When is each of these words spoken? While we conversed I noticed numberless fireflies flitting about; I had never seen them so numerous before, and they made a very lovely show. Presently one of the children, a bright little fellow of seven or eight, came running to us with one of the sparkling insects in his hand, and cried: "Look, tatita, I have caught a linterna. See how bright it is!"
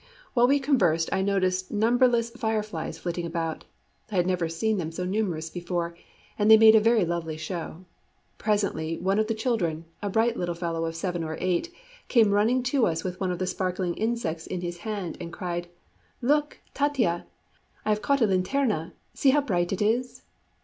While 0.33 0.47
we 0.47 0.59
conversed 0.59 1.09
I 1.13 1.21
noticed 1.21 1.69
numberless 1.71 2.31
fireflies 2.31 2.97
flitting 2.97 3.27
about; 3.27 3.65
I 4.11 4.15
had 4.15 4.25
never 4.25 4.49
seen 4.49 4.77
them 4.79 4.91
so 4.91 5.05
numerous 5.05 5.51
before, 5.51 5.95
and 6.39 6.49
they 6.49 6.57
made 6.57 6.73
a 6.73 6.79
very 6.79 7.05
lovely 7.05 7.37
show. 7.37 7.85
Presently 8.39 8.97
one 8.97 9.19
of 9.19 9.27
the 9.27 9.35
children, 9.35 9.85
a 10.01 10.09
bright 10.09 10.35
little 10.37 10.55
fellow 10.55 10.85
of 10.85 10.95
seven 10.95 11.23
or 11.23 11.37
eight, 11.39 11.71
came 12.07 12.31
running 12.31 12.63
to 12.63 12.87
us 12.87 13.03
with 13.03 13.19
one 13.19 13.31
of 13.31 13.37
the 13.37 13.45
sparkling 13.45 13.93
insects 13.93 14.47
in 14.47 14.61
his 14.61 14.79
hand, 14.79 15.19
and 15.21 15.31
cried: 15.31 15.67
"Look, 16.19 16.57
tatita, 16.73 17.25
I 17.85 17.89
have 17.89 18.01
caught 18.01 18.21
a 18.21 18.25
linterna. 18.27 18.93
See 19.13 19.29
how 19.29 19.41
bright 19.41 19.71
it 19.71 19.83
is!" 19.83 20.23